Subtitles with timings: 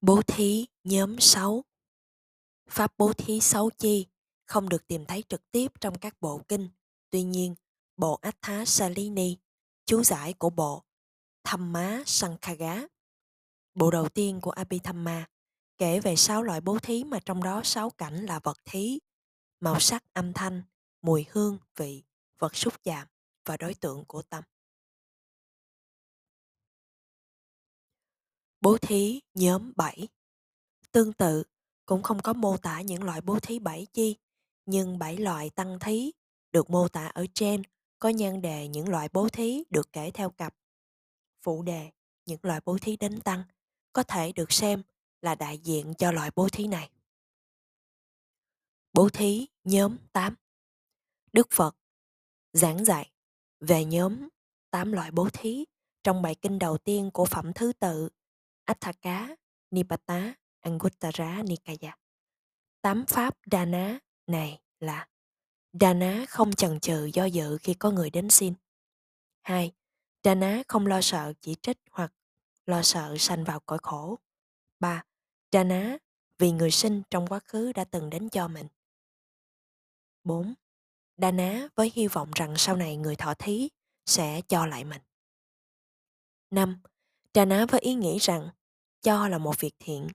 [0.00, 1.64] Bố thí nhóm 6
[2.70, 4.06] Pháp bố thí sáu chi
[4.46, 6.68] không được tìm thấy trực tiếp trong các bộ kinh.
[7.10, 7.54] Tuy nhiên,
[7.96, 9.38] bộ Atha Salini,
[9.86, 10.84] chú giải của bộ
[11.44, 12.82] Thamma Sankhaga,
[13.74, 15.28] bộ đầu tiên của Abhidhamma,
[15.78, 18.98] kể về sáu loại bố thí mà trong đó sáu cảnh là vật thí,
[19.60, 20.62] màu sắc âm thanh,
[21.02, 22.02] mùi hương, vị,
[22.38, 23.08] vật xúc chạm
[23.44, 24.44] và đối tượng của tâm.
[28.60, 30.08] Bố thí nhóm 7
[30.92, 31.42] Tương tự,
[31.86, 34.16] cũng không có mô tả những loại bố thí bảy chi,
[34.66, 36.12] nhưng bảy loại tăng thí
[36.52, 37.62] được mô tả ở trên
[37.98, 40.54] có nhan đề những loại bố thí được kể theo cặp.
[41.42, 41.90] Phụ đề
[42.26, 43.42] những loại bố thí đến tăng
[43.92, 44.82] có thể được xem
[45.22, 46.90] là đại diện cho loại bố thí này.
[48.92, 50.34] Bố thí nhóm 8
[51.32, 51.76] Đức Phật
[52.52, 53.10] giảng dạy
[53.60, 54.28] về nhóm
[54.70, 55.64] 8 loại bố thí
[56.02, 58.08] trong bài kinh đầu tiên của phẩm thứ tự
[58.70, 59.36] Atthaka
[59.70, 61.96] Nipata, Anguttara, Nikaya.
[62.82, 65.08] Tám pháp Dana này là
[65.72, 68.54] Dana không chần chừ do dự khi có người đến xin.
[69.42, 69.72] 2.
[70.24, 72.12] Dana không lo sợ chỉ trích hoặc
[72.66, 74.18] lo sợ sanh vào cõi khổ.
[74.80, 75.04] 3.
[75.52, 75.98] Dana
[76.38, 78.66] vì người sinh trong quá khứ đã từng đến cho mình.
[80.24, 80.54] 4.
[81.16, 83.68] Dana với hy vọng rằng sau này người thọ thí
[84.06, 85.02] sẽ cho lại mình.
[86.50, 86.80] 5.
[87.34, 88.50] Dana với ý nghĩ rằng
[89.02, 90.08] cho là một việc thiện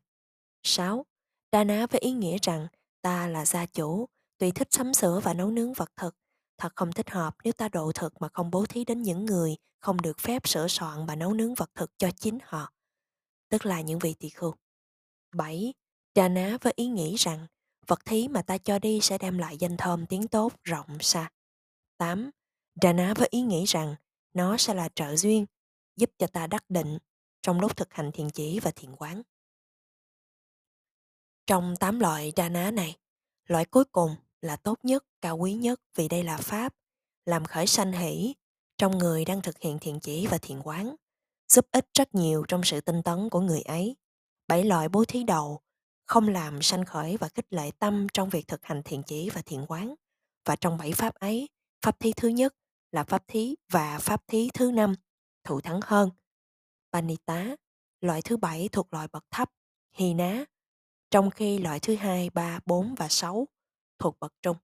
[0.64, 1.05] 6.
[1.52, 2.67] Đa ná với ý nghĩa rằng
[3.02, 4.05] ta là gia chủ,
[4.38, 6.16] tùy thích sắm sửa và nấu nướng vật thực.
[6.58, 9.56] Thật không thích hợp nếu ta độ thực mà không bố thí đến những người
[9.80, 12.73] không được phép sửa soạn và nấu nướng vật thực cho chính họ,
[13.50, 14.53] tức là những vị tỳ khưu.
[15.36, 15.73] 7.
[16.16, 17.47] Đa ná với ý nghĩ rằng
[17.88, 21.30] vật thí mà ta cho đi sẽ đem lại danh thơm tiếng tốt rộng xa.
[21.97, 22.30] 8.
[22.81, 23.95] Đà ná với ý nghĩ rằng
[24.33, 25.45] nó sẽ là trợ duyên,
[25.95, 26.97] giúp cho ta đắc định
[27.45, 29.21] trong lúc thực hành thiền chỉ và thiền quán.
[31.47, 32.97] Trong tám loại đa ná này,
[33.47, 36.75] loại cuối cùng là tốt nhất, cao quý nhất vì đây là Pháp,
[37.25, 38.35] làm khởi sanh hỷ
[38.78, 40.95] trong người đang thực hiện thiện chỉ và thiện quán,
[41.47, 43.95] giúp ích rất nhiều trong sự tinh tấn của người ấy.
[44.47, 45.61] Bảy loại bố thí đầu
[46.05, 49.41] không làm sanh khởi và kích lệ tâm trong việc thực hành thiện chỉ và
[49.45, 49.95] thiện quán.
[50.45, 51.50] Và trong bảy pháp ấy,
[51.81, 52.55] pháp thí thứ nhất
[52.91, 54.95] là pháp thí và pháp thí thứ năm
[55.44, 56.09] thụ thắng hơn.
[56.95, 57.56] Panita,
[58.01, 59.51] loại thứ bảy thuộc loại bậc thấp,
[59.91, 60.45] hina ná,
[61.11, 63.47] trong khi loại thứ hai, ba, bốn và sáu
[64.00, 64.57] thuộc bậc trung.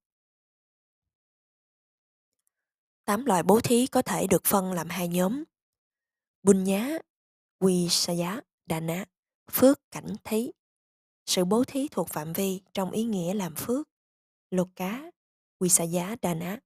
[3.05, 5.43] Tám loại bố thí có thể được phân làm hai nhóm.
[6.43, 6.89] Buôn nhá,
[7.59, 9.05] quy sa giá, đà ná,
[9.51, 10.51] phước cảnh thí.
[11.25, 13.89] Sự bố thí thuộc phạm vi trong ý nghĩa làm phước.
[14.51, 15.11] Lột cá,
[15.59, 16.59] quy sa giá, đà ná.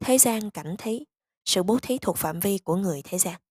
[0.00, 1.04] Thế gian cảnh thí,
[1.44, 3.41] sự bố thí thuộc phạm vi của người thế gian.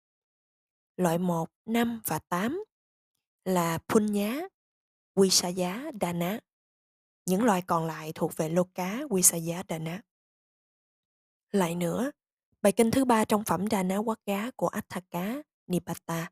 [0.98, 2.64] Loại 1, 5 và 8
[3.46, 4.42] là Punya,
[5.16, 6.40] Visaya Dana.
[7.26, 10.02] Những loại còn lại thuộc về Loka Visaya Dana.
[11.52, 12.12] Lại nữa,
[12.62, 16.32] bài kinh thứ ba trong phẩm Dana Wagga của Atthaka Nipata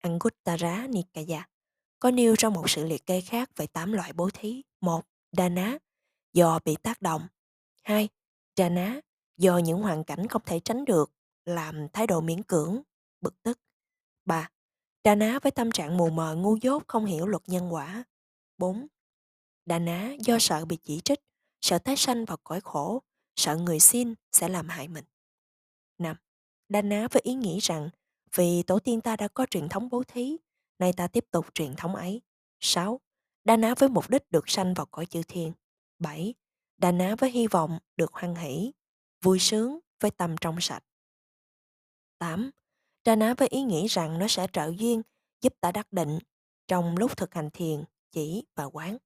[0.00, 1.48] Anguttara Nikaya
[1.98, 4.62] có nêu ra một sự liệt kê khác về tám loại bố thí.
[4.80, 5.78] một Dana
[6.32, 7.28] do bị tác động.
[7.82, 8.08] hai
[8.56, 9.00] Dana
[9.36, 11.12] do những hoàn cảnh không thể tránh được
[11.44, 12.82] làm thái độ miễn cưỡng,
[13.20, 13.58] bực tức.
[14.26, 14.50] 3.
[15.04, 18.04] Đà ná với tâm trạng mù mờ ngu dốt không hiểu luật nhân quả.
[18.58, 18.86] 4.
[19.66, 21.20] Đà ná do sợ bị chỉ trích,
[21.60, 23.02] sợ tái sanh vào cõi khổ,
[23.36, 25.04] sợ người xin sẽ làm hại mình.
[25.98, 26.16] 5.
[26.68, 27.90] Đà ná với ý nghĩ rằng
[28.34, 30.36] vì tổ tiên ta đã có truyền thống bố thí,
[30.78, 32.22] nay ta tiếp tục truyền thống ấy.
[32.60, 33.00] 6.
[33.44, 35.52] Đà ná với mục đích được sanh vào cõi chư thiên.
[35.98, 36.34] 7.
[36.78, 38.72] Đà ná với hy vọng được hoan hỷ,
[39.22, 40.84] vui sướng với tâm trong sạch.
[42.18, 42.50] 8.
[43.06, 45.02] Đà ná với ý nghĩ rằng nó sẽ trợ duyên
[45.40, 46.18] giúp ta đắc định
[46.68, 48.96] trong lúc thực hành thiền, chỉ và quán.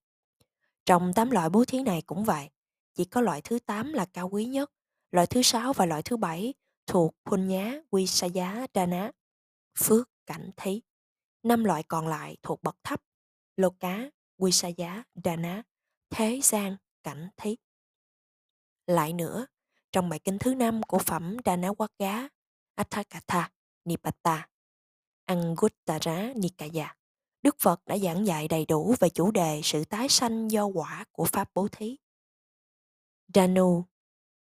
[0.84, 2.50] Trong tám loại bố thí này cũng vậy,
[2.94, 4.70] chỉ có loại thứ 8 là cao quý nhất,
[5.10, 6.54] loại thứ 6 và loại thứ 7
[6.86, 9.10] thuộc Phun Nhá, Quy Sa Giá, Đa Ná,
[9.78, 10.82] Phước, Cảnh Thí.
[11.42, 13.02] Năm loại còn lại thuộc bậc thấp,
[13.56, 15.62] Lô Cá, Quy Sa Giá, Đa Ná,
[16.10, 17.56] Thế gian, Cảnh Thí.
[18.86, 19.46] Lại nữa,
[19.92, 22.28] trong bài kinh thứ năm của phẩm Đa Ná Quát Gá,
[22.74, 23.50] Atthakatha,
[23.84, 24.48] Nipata,
[25.24, 26.96] Anguttara Nikaya.
[27.42, 31.04] Đức Phật đã giảng dạy đầy đủ về chủ đề sự tái sanh do quả
[31.12, 31.96] của Pháp bố thí.
[33.34, 33.84] Danu,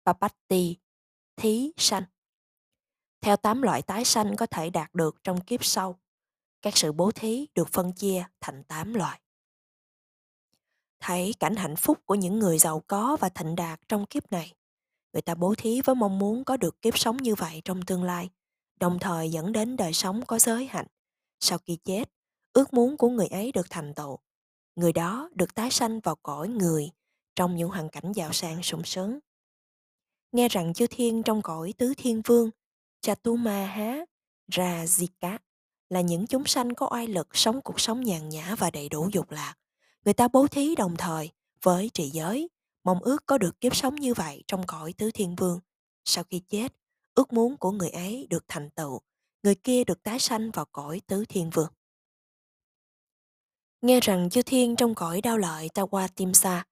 [0.05, 0.77] Papatti,
[1.35, 2.03] thí sanh.
[3.21, 5.99] Theo tám loại tái sanh có thể đạt được trong kiếp sau,
[6.61, 9.21] các sự bố thí được phân chia thành tám loại.
[10.99, 14.53] Thấy cảnh hạnh phúc của những người giàu có và thịnh đạt trong kiếp này,
[15.13, 18.03] người ta bố thí với mong muốn có được kiếp sống như vậy trong tương
[18.03, 18.29] lai,
[18.79, 20.87] đồng thời dẫn đến đời sống có giới hạnh.
[21.39, 22.03] Sau khi chết,
[22.53, 24.17] ước muốn của người ấy được thành tựu.
[24.75, 26.91] Người đó được tái sanh vào cõi người
[27.35, 29.19] trong những hoàn cảnh giàu sang sung sướng.
[30.31, 32.49] Nghe rằng chư thiên trong cõi tứ thiên vương,
[33.01, 34.05] Chatumaha,
[34.51, 35.37] Rajika
[35.89, 39.09] là những chúng sanh có oai lực sống cuộc sống nhàn nhã và đầy đủ
[39.13, 39.55] dục lạc.
[40.05, 41.29] Người ta bố thí đồng thời
[41.61, 42.49] với trì giới,
[42.83, 45.59] mong ước có được kiếp sống như vậy trong cõi tứ thiên vương.
[46.05, 46.73] Sau khi chết,
[47.15, 49.01] ước muốn của người ấy được thành tựu,
[49.43, 51.73] người kia được tái sanh vào cõi tứ thiên vương.
[53.81, 56.65] Nghe rằng chư thiên trong cõi đau lợi ta qua tim xa,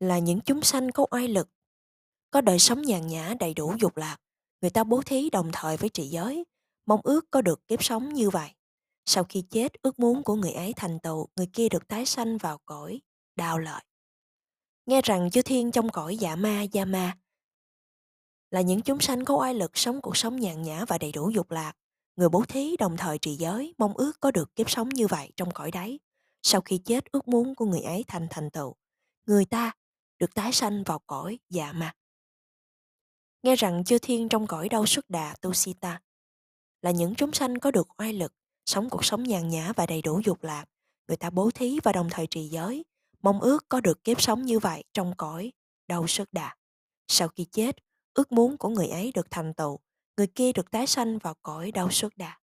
[0.00, 1.48] là những chúng sanh có oai lực,
[2.30, 4.16] có đời sống nhàn nhã đầy đủ dục lạc.
[4.60, 6.44] Người ta bố thí đồng thời với trị giới,
[6.86, 8.50] mong ước có được kiếp sống như vậy.
[9.06, 12.38] Sau khi chết, ước muốn của người ấy thành tựu, người kia được tái sanh
[12.38, 13.00] vào cõi,
[13.36, 13.82] đau lợi.
[14.86, 17.16] Nghe rằng chư thiên trong cõi dạ ma, gia ma
[18.50, 21.30] là những chúng sanh có oai lực sống cuộc sống nhàn nhã và đầy đủ
[21.30, 21.72] dục lạc.
[22.16, 25.32] Người bố thí đồng thời trì giới, mong ước có được kiếp sống như vậy
[25.36, 25.98] trong cõi đáy
[26.42, 28.74] Sau khi chết, ước muốn của người ấy thành thành tựu.
[29.26, 29.72] Người ta
[30.18, 31.94] được tái sanh vào cõi dạ ma.
[33.42, 36.00] Nghe rằng chư thiên trong cõi đau xuất đà tu sita
[36.82, 38.32] là những chúng sanh có được oai lực,
[38.66, 40.64] sống cuộc sống nhàn nhã và đầy đủ dục lạc.
[41.08, 42.84] Người ta bố thí và đồng thời trì giới,
[43.22, 45.52] mong ước có được kiếp sống như vậy trong cõi
[45.88, 46.56] đau xuất đà.
[47.08, 47.76] Sau khi chết,
[48.14, 49.78] ước muốn của người ấy được thành tựu,
[50.16, 52.38] người kia được tái sanh vào cõi đau xuất đà.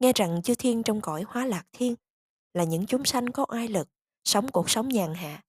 [0.00, 1.94] Nghe rằng chư thiên trong cõi hóa lạc thiên
[2.54, 3.88] là những chúng sanh có oai lực,
[4.24, 5.42] sống cuộc sống nhàn hạ,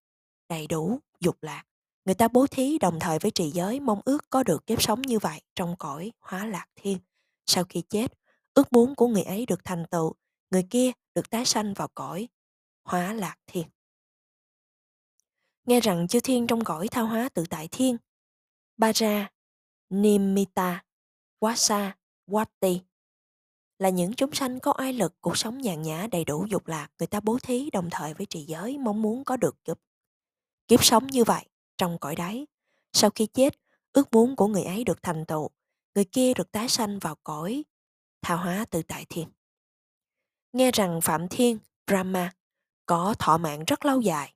[0.49, 1.63] đầy đủ, dục lạc.
[2.05, 5.01] Người ta bố thí đồng thời với trì giới mong ước có được kiếp sống
[5.01, 6.97] như vậy trong cõi hóa lạc thiên.
[7.45, 8.13] Sau khi chết,
[8.53, 10.13] ước muốn của người ấy được thành tựu,
[10.51, 12.27] người kia được tái sanh vào cõi
[12.83, 13.67] hóa lạc thiên.
[15.69, 17.97] Nghe rằng chư thiên trong cõi thao hóa tự tại thiên,
[18.77, 19.31] Bara,
[19.89, 20.83] Nimita,
[21.39, 21.91] Wasa,
[22.27, 22.79] Wati
[23.79, 26.87] là những chúng sanh có ai lực cuộc sống nhàn nhã đầy đủ dục lạc.
[26.99, 29.77] Người ta bố thí đồng thời với trì giới mong muốn có được kiếp,
[30.67, 31.45] kiếp sống như vậy
[31.77, 32.47] trong cõi đáy.
[32.93, 33.59] Sau khi chết
[33.93, 35.49] ước muốn của người ấy được thành tựu
[35.95, 37.63] người kia được tái sanh vào cõi
[38.21, 39.27] thao hóa tự tại thiên.
[40.53, 41.57] Nghe rằng phạm thiên
[41.87, 42.33] brahma
[42.85, 44.33] có thọ mạng rất lâu dài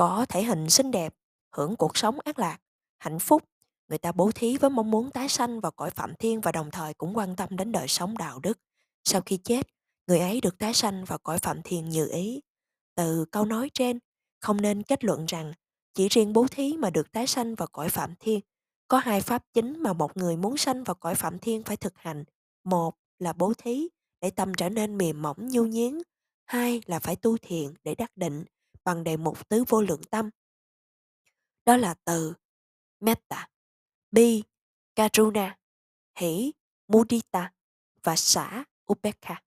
[0.00, 1.14] có thể hình xinh đẹp,
[1.56, 2.58] hưởng cuộc sống ác lạc,
[2.98, 3.42] hạnh phúc.
[3.88, 6.70] Người ta bố thí với mong muốn tái sanh vào cõi phạm thiên và đồng
[6.70, 8.58] thời cũng quan tâm đến đời sống đạo đức.
[9.04, 9.66] Sau khi chết,
[10.06, 12.40] người ấy được tái sanh vào cõi phạm thiên như ý.
[12.94, 13.98] Từ câu nói trên,
[14.40, 15.52] không nên kết luận rằng
[15.94, 18.40] chỉ riêng bố thí mà được tái sanh vào cõi phạm thiên.
[18.88, 21.98] Có hai pháp chính mà một người muốn sanh vào cõi phạm thiên phải thực
[21.98, 22.24] hành.
[22.64, 23.88] Một là bố thí
[24.20, 25.98] để tâm trở nên mềm mỏng nhu nhuyến,
[26.46, 28.44] hai là phải tu thiện để đắc định
[28.84, 30.30] bằng đề mục tứ vô lượng tâm
[31.64, 32.34] đó là từ
[33.00, 33.48] metta,
[34.10, 34.42] bi,
[34.94, 35.58] karuna,
[36.14, 36.52] hỷ,
[36.88, 37.52] mudita
[38.02, 39.42] và xã upekha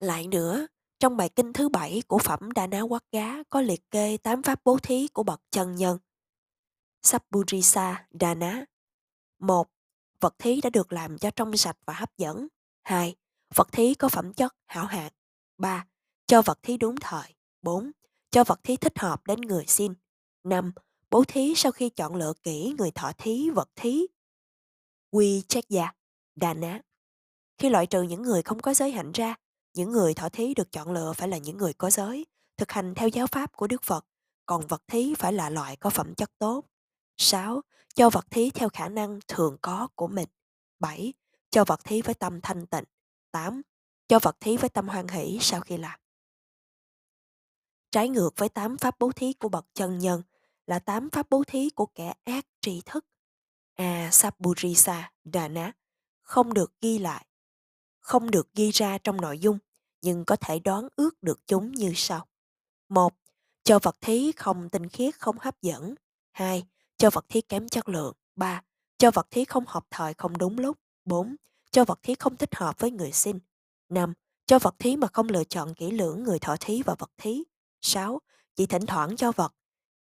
[0.00, 0.66] lại nữa,
[0.98, 4.42] trong bài kinh thứ bảy của phẩm Đà Na Quát Gá có liệt kê tám
[4.42, 5.98] pháp bố thí của bậc chân nhân.
[7.02, 8.64] Sappurisa Dana,
[9.38, 9.68] một,
[10.20, 12.48] Vật thí đã được làm cho trong sạch và hấp dẫn.
[12.82, 13.16] 2.
[13.54, 15.12] Vật thí có phẩm chất hảo hạng.
[15.58, 15.86] 3.
[16.26, 17.34] Cho vật thí đúng thời.
[17.62, 17.90] 4.
[18.30, 19.94] Cho vật thí thích hợp đến người xin.
[20.44, 20.72] 5.
[21.10, 24.06] Bố thí sau khi chọn lựa kỹ người thọ thí vật thí.
[25.10, 25.92] Quy trách gia,
[26.34, 26.80] đà ná.
[27.58, 29.34] Khi loại trừ những người không có giới hạnh ra,
[29.74, 32.94] những người thọ thí được chọn lựa phải là những người có giới, thực hành
[32.94, 34.06] theo giáo pháp của Đức Phật,
[34.46, 36.64] còn vật thí phải là loại có phẩm chất tốt.
[37.16, 37.60] 6.
[37.94, 40.28] Cho vật thí theo khả năng thường có của mình.
[40.78, 41.12] 7.
[41.50, 42.84] Cho vật thí với tâm thanh tịnh.
[43.36, 43.62] 8.
[44.08, 46.00] Cho vật thí với tâm hoan hỷ sau khi làm.
[47.90, 50.22] Trái ngược với 8 pháp bố thí của bậc chân nhân
[50.66, 53.06] là 8 pháp bố thí của kẻ ác tri thức.
[53.74, 55.72] A Saburisa Dana
[56.22, 57.26] không được ghi lại,
[58.00, 59.58] không được ghi ra trong nội dung,
[60.02, 62.26] nhưng có thể đoán ước được chúng như sau.
[62.88, 63.14] 1.
[63.64, 65.94] Cho vật thí không tinh khiết không hấp dẫn.
[66.32, 66.66] 2
[66.96, 68.14] cho vật thí kém chất lượng.
[68.36, 68.62] 3.
[68.98, 70.78] Cho vật thí không hợp thời không đúng lúc.
[71.04, 71.36] 4.
[71.76, 73.38] Cho vật thí không thích hợp với người xin.
[73.88, 74.12] 5.
[74.46, 77.44] Cho vật thí mà không lựa chọn kỹ lưỡng người thọ thí và vật thí.
[77.82, 78.20] 6.
[78.54, 79.54] Chỉ thỉnh thoảng cho vật,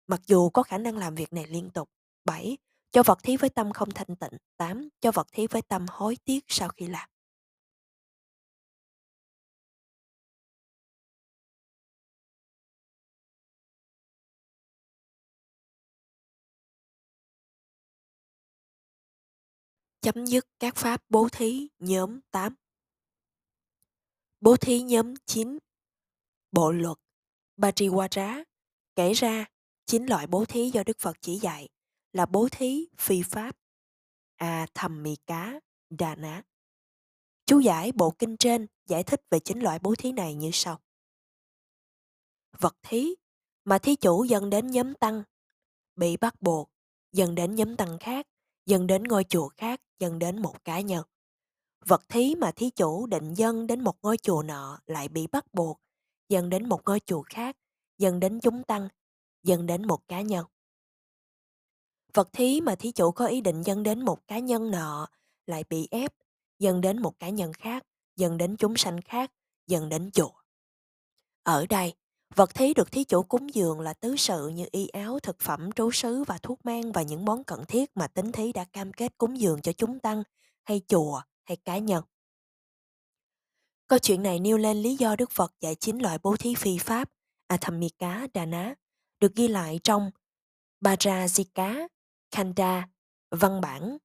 [0.07, 1.91] mặc dù có khả năng làm việc này liên tục.
[2.25, 2.59] 7.
[2.93, 4.39] Cho vật thí với tâm không thanh tịnh.
[4.57, 4.89] 8.
[5.01, 7.09] Cho vật thí với tâm hối tiếc sau khi làm.
[20.05, 22.55] Chấm dứt các pháp bố thí nhóm 8.
[24.41, 25.59] Bố thí nhóm 9.
[26.53, 26.99] Bộ luật
[27.57, 28.45] Bajriwara
[28.97, 29.47] kể ra
[29.87, 31.69] chín loại bố thí do Đức Phật chỉ dạy
[32.13, 33.57] là bố thí phi pháp.
[34.37, 36.43] A thầm mì cá, đà ná.
[37.47, 40.81] Chú giải bộ kinh trên giải thích về chính loại bố thí này như sau.
[42.59, 43.15] Vật thí
[43.65, 45.23] mà thí chủ dần đến nhóm tăng,
[45.97, 46.71] bị bắt buộc,
[47.13, 48.27] dần đến nhóm tăng khác,
[48.67, 51.05] dần đến ngôi chùa khác, dâng đến một cá nhân.
[51.87, 55.55] Vật thí mà thí chủ định dâng đến một ngôi chùa nọ lại bị bắt
[55.55, 55.81] buộc,
[56.29, 57.57] dâng đến một ngôi chùa khác,
[57.99, 58.89] dâng đến chúng tăng,
[59.43, 60.47] dâng đến một cá nhân.
[62.15, 65.09] Vật thí mà thí chủ có ý định dâng đến một cá nhân nọ
[65.47, 66.15] lại bị ép,
[66.59, 67.87] dâng đến một cá nhân khác,
[68.17, 69.33] dâng đến chúng sanh khác,
[69.67, 70.31] dâng đến chùa.
[71.43, 71.95] Ở đây,
[72.35, 75.73] vật thí được thí chủ cúng dường là tứ sự như y áo, thực phẩm,
[75.73, 78.93] trú sứ và thuốc men và những món cần thiết mà tính thí đã cam
[78.93, 80.23] kết cúng dường cho chúng tăng
[80.65, 82.05] hay chùa hay cá nhân.
[83.87, 86.79] Câu chuyện này nêu lên lý do Đức Phật dạy chín loại bố thí phi
[86.79, 87.11] pháp
[87.47, 88.75] Athamika Dana
[89.21, 90.11] được ghi lại trong
[90.81, 91.89] Bajajika
[92.31, 92.89] Khanda
[93.31, 93.99] văn bản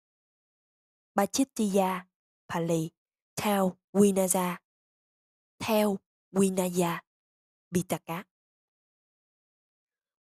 [1.16, 2.06] Bachittiya
[2.50, 2.90] Pali
[3.36, 4.58] theo Vinaya
[5.60, 5.98] theo
[6.32, 7.02] Vinaya
[7.74, 8.24] Pitaka.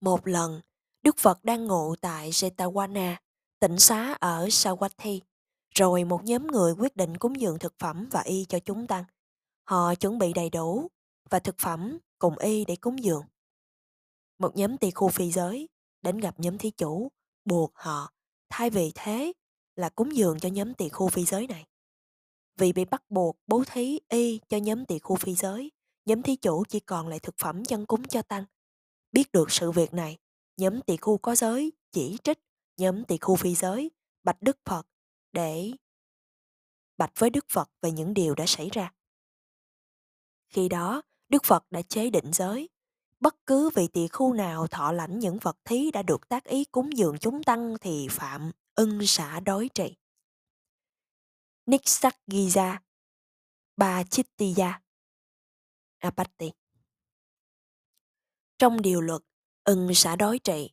[0.02, 0.62] Một lần,
[1.02, 3.16] Đức Phật đang ngụ tại Jetavana,
[3.60, 5.20] tỉnh xá ở Sawathi,
[5.76, 9.04] rồi một nhóm người quyết định cúng dường thực phẩm và y cho chúng tăng.
[9.64, 10.88] Họ chuẩn bị đầy đủ
[11.30, 13.24] và thực phẩm cùng y để cúng dường.
[14.40, 15.70] Một nhóm tỳ khu phi giới
[16.02, 17.12] đến gặp nhóm thí chủ,
[17.46, 18.12] buộc họ
[18.50, 19.34] thay vì thế
[19.76, 21.66] là cúng dường cho nhóm tỳ khu phi giới này.
[22.58, 25.72] Vì bị bắt buộc bố thí y cho nhóm tỳ khu phi giới,
[26.06, 28.46] nhóm thí chủ chỉ còn lại thực phẩm chân cúng cho tăng.
[29.12, 30.18] Biết được sự việc này,
[30.58, 32.40] nhóm tỳ khu có giới chỉ trích
[32.78, 33.92] nhóm tỳ khu phi giới
[34.24, 34.88] bạch Đức Phật
[35.32, 35.72] để
[36.98, 38.94] bạch với Đức Phật về những điều đã xảy ra.
[40.48, 42.70] Khi đó, Đức Phật đã chế định giới.
[43.20, 46.66] Bất cứ vị tỳ khu nào thọ lãnh những vật thí đã được tác ý
[46.66, 49.96] cúng dường chúng tăng thì phạm ưng xả đối trị.
[51.66, 52.78] Nixakgiza
[53.78, 54.85] Ba Chittiya
[55.98, 56.52] À, Apatti
[58.58, 59.22] Trong điều luật
[59.64, 60.70] ưng xã đối trị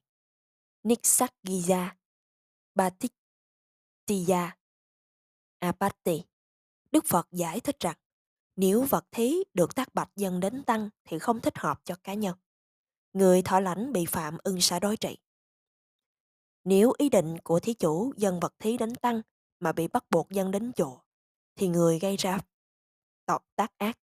[0.84, 1.88] Nixakgiza
[2.74, 2.90] Ba à,
[4.06, 4.56] Tiya,
[5.58, 6.24] Apatti
[6.92, 7.96] Đức Phật giải thích rằng
[8.56, 12.14] nếu vật thí được tác bạch dần đến tăng thì không thích hợp cho cá
[12.14, 12.36] nhân.
[13.12, 15.18] Người thọ lãnh bị phạm ưng xã đối trị.
[16.64, 19.22] Nếu ý định của thí chủ dân vật thí đến tăng
[19.60, 20.98] mà bị bắt buộc dân đến chùa,
[21.56, 22.38] thì người gây ra
[23.26, 23.98] tội tác ác.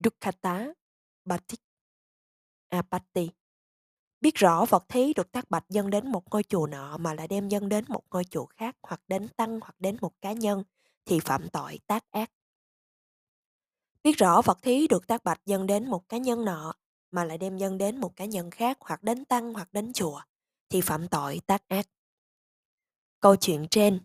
[0.00, 0.66] Dukkata
[1.24, 1.60] Batik
[2.68, 3.30] à, Apatti
[4.20, 7.28] Biết rõ vật thí được tác bạch dân đến một ngôi chùa nọ mà lại
[7.28, 10.62] đem dân đến một ngôi chùa khác hoặc đến tăng hoặc đến một cá nhân
[11.04, 12.30] thì phạm tội tác ác.
[14.02, 16.74] Biết rõ vật thí được tác bạch dâng đến một cá nhân nọ
[17.10, 20.20] mà lại đem dâng đến một cá nhân khác hoặc đến tăng hoặc đến chùa
[20.68, 21.86] thì phạm tội tác ác.
[23.20, 24.00] Câu chuyện trên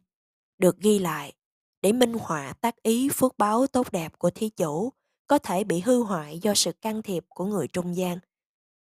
[0.58, 1.34] được ghi lại
[1.82, 4.90] để minh họa tác ý phước báo tốt đẹp của thí chủ
[5.32, 8.20] có thể bị hư hoại do sự can thiệp của người trung gian,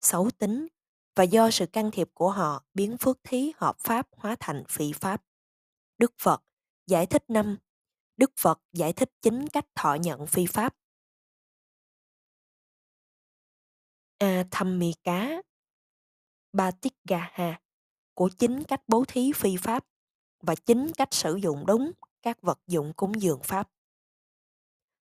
[0.00, 0.66] xấu tính
[1.14, 4.92] và do sự can thiệp của họ biến phước thí hợp pháp hóa thành phi
[4.92, 5.24] pháp.
[5.98, 6.42] Đức Phật
[6.86, 7.56] giải thích năm
[8.16, 10.76] Đức Phật giải thích chính cách thọ nhận phi pháp
[14.18, 15.42] a thâm mì cá
[16.52, 17.60] ba tiết gà hà
[18.14, 19.86] của chính cách bố thí phi pháp
[20.42, 21.92] và chính cách sử dụng đúng
[22.22, 23.70] các vật dụng cúng dường pháp.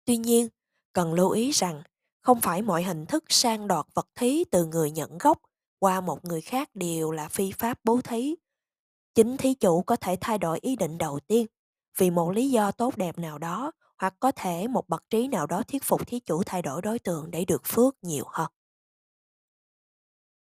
[0.06, 0.50] Tuy nhiên,
[0.94, 1.84] cần lưu ý rằng
[2.22, 5.38] không phải mọi hình thức sang đoạt vật thí từ người nhận gốc
[5.80, 8.36] qua một người khác đều là phi pháp bố thí.
[9.16, 11.46] Chính thí chủ có thể thay đổi ý định đầu tiên
[11.98, 15.48] vì một lý do tốt đẹp nào đó hoặc có thể một bậc trí nào
[15.48, 18.48] đó thuyết phục thí chủ thay đổi đối tượng để được phước nhiều hơn.